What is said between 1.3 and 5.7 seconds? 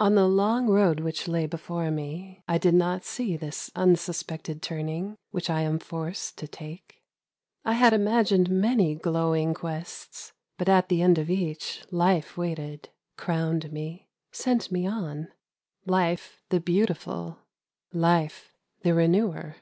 before me I did not see this unsuspected turning Which I